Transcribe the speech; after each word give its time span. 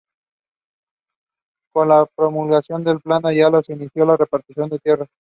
Con 1.71 1.87
la 1.87 2.07
promulgación 2.15 2.83
del 2.83 3.01
Plan 3.01 3.21
de 3.21 3.29
Ayala 3.29 3.61
se 3.61 3.73
inició 3.73 4.03
la 4.03 4.17
repartición 4.17 4.67
de 4.67 4.79
tierras. 4.79 5.07